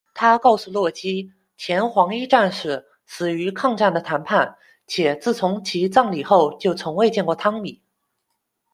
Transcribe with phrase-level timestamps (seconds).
[0.15, 7.83] 她告诉洛基，前黄衣战士死于抗战的谈判，且自从其葬礼后就从未见过汤米。